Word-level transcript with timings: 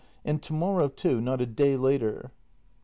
And 0.25 0.41
to 0.41 0.51
morrow 0.53 0.87
too— 0.89 1.21
not 1.21 1.41
a 1.41 1.45
day 1.45 1.77
later! 1.77 2.31